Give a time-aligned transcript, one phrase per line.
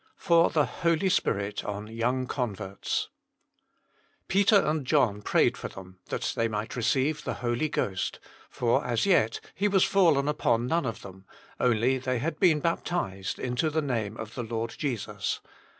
[0.17, 3.09] fat fife Holg Spirit on fJouttfl donberls
[4.27, 8.19] Peter and John prayed for them, that they might receive the Holy Ghost;
[8.49, 11.25] for as yet He was fallen upon none of them:
[11.59, 15.39] only they had been baptized into the name of the Lord Jesus."